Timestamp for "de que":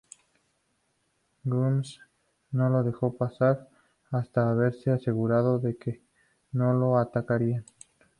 5.59-6.01